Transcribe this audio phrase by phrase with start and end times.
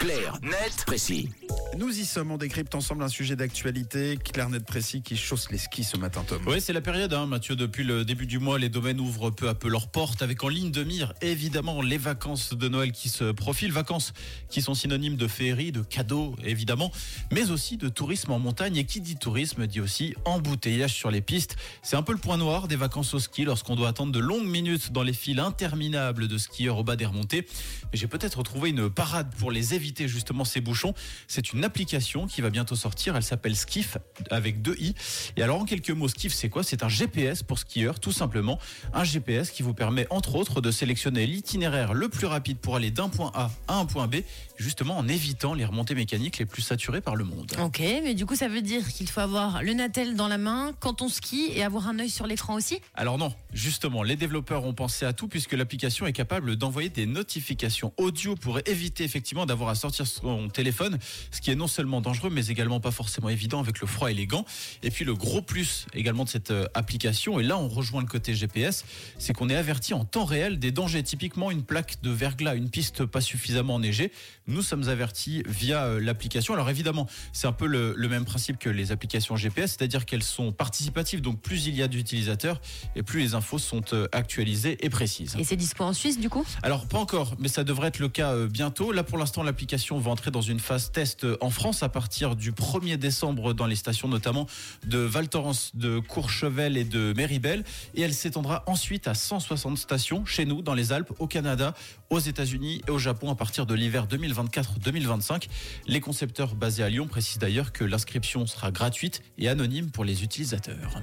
[0.00, 1.28] Clair, net, précis.
[1.76, 5.56] Nous y sommes, on décrypte ensemble un sujet d'actualité, clair, net, précis, qui chausse les
[5.56, 6.42] skis ce matin, Tom.
[6.46, 7.56] Oui, c'est la période, hein, Mathieu.
[7.56, 10.48] Depuis le début du mois, les domaines ouvrent peu à peu leurs portes, avec en
[10.48, 13.72] ligne de mire, évidemment, les vacances de Noël qui se profilent.
[13.72, 14.12] Vacances
[14.50, 16.92] qui sont synonymes de féerie, de cadeaux, évidemment,
[17.32, 18.76] mais aussi de tourisme en montagne.
[18.76, 21.56] Et qui dit tourisme dit aussi embouteillage sur les pistes.
[21.82, 24.46] C'est un peu le point noir des vacances au ski lorsqu'on doit attendre de longues
[24.46, 27.46] minutes dans les files interminables de skieurs au bas des remontées.
[27.92, 30.94] Mais j'ai peut-être trouvé une parade pour les éviter justement ces bouchons.
[31.40, 33.16] Une application qui va bientôt sortir.
[33.16, 33.98] Elle s'appelle Skiff
[34.30, 34.94] avec deux i.
[35.36, 36.62] Et alors en quelques mots, Skiff c'est quoi?
[36.62, 38.58] C'est un GPS pour skieurs, tout simplement.
[38.92, 42.90] Un GPS qui vous permet entre autres de sélectionner l'itinéraire le plus rapide pour aller
[42.90, 44.16] d'un point A à un point B,
[44.56, 47.52] justement en évitant les remontées mécaniques les plus saturées par le monde.
[47.60, 50.72] Ok, mais du coup, ça veut dire qu'il faut avoir le Natel dans la main
[50.80, 52.80] quand on skie et avoir un œil sur l'écran aussi?
[52.94, 57.06] Alors non, justement, les développeurs ont pensé à tout puisque l'application est capable d'envoyer des
[57.06, 60.98] notifications audio pour éviter effectivement d'avoir à sortir son téléphone,
[61.30, 64.14] ce qui est non seulement dangereux mais également pas forcément évident avec le froid et
[64.14, 64.44] les gants.
[64.82, 68.06] Et puis le gros plus également de cette euh, application, et là on rejoint le
[68.06, 68.84] côté GPS,
[69.18, 71.02] c'est qu'on est averti en temps réel des dangers.
[71.02, 74.12] Typiquement une plaque de verglas, une piste pas suffisamment enneigée,
[74.46, 76.54] nous sommes avertis via euh, l'application.
[76.54, 80.22] Alors évidemment, c'est un peu le, le même principe que les applications GPS, c'est-à-dire qu'elles
[80.22, 82.60] sont participatives, donc plus il y a d'utilisateurs
[82.96, 85.36] et plus les infos sont euh, actualisées et précises.
[85.38, 86.44] Et c'est dispo en Suisse, du coup?
[86.62, 88.92] Alors pas encore, mais ça devrait être le cas bientôt.
[88.92, 92.36] Là pour l'instant, l'application va entrer dans une phase test euh, en France à partir
[92.36, 94.46] du 1er décembre dans les stations notamment
[94.86, 97.64] de Val Thorens, de Courchevel et de Méribel.
[97.94, 101.74] Et elle s'étendra ensuite à 160 stations chez nous dans les Alpes, au Canada,
[102.10, 105.48] aux États-Unis et au Japon à partir de l'hiver 2024-2025.
[105.86, 110.22] Les concepteurs basés à Lyon précisent d'ailleurs que l'inscription sera gratuite et anonyme pour les
[110.22, 111.02] utilisateurs.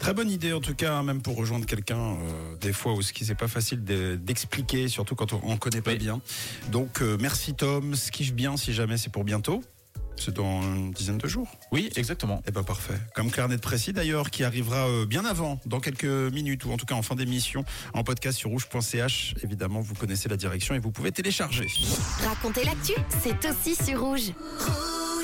[0.00, 3.02] Très bonne idée en tout cas, hein, même pour rejoindre quelqu'un, euh, des fois où
[3.02, 5.98] ce qui c'est pas facile de- d'expliquer, surtout quand on, on connaît pas Oui.
[5.98, 6.20] bien.
[6.72, 9.62] Donc euh, merci Tom, skiffe bien si jamais c'est pour bientôt.
[10.18, 11.46] C'est dans une dizaine de jours.
[11.72, 12.42] Oui, exactement.
[12.48, 12.94] Eh ben parfait.
[13.14, 16.86] Comme Clarnet Précis d'ailleurs, qui arrivera euh, bien avant, dans quelques minutes, ou en tout
[16.86, 19.34] cas en fin d'émission, en podcast sur rouge.ch.
[19.44, 21.66] Évidemment, vous connaissez la direction et vous pouvez télécharger.
[22.26, 24.32] Raconter l'actu, c'est aussi sur rouge.
[24.58, 25.05] Rouge.